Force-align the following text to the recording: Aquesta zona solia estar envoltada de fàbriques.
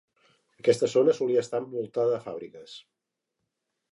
Aquesta 0.61 0.87
zona 0.93 1.13
solia 1.17 1.43
estar 1.47 1.59
envoltada 1.65 2.13
de 2.15 2.21
fàbriques. 2.25 2.75